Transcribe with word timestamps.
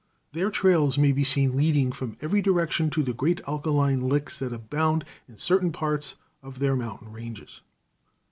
Their 0.31 0.49
trails 0.49 0.97
may 0.97 1.11
be 1.11 1.23
seen 1.23 1.55
leading 1.55 1.91
from 1.91 2.17
every 2.21 2.41
direction 2.41 2.89
to 2.89 3.03
the 3.03 3.13
great 3.13 3.39
alkaline 3.47 3.99
licks 4.01 4.39
that 4.39 4.51
abound 4.51 5.05
in 5.29 5.37
certain 5.37 5.71
parts 5.71 6.15
of 6.41 6.57
their 6.57 6.75
mountain 6.75 7.11
ranges. 7.11 7.61